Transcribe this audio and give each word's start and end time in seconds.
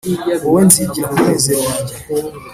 wowe 0.45 0.61
nzigira 0.67 1.07
kumunezero 1.09 1.59
wanjye 1.67 1.95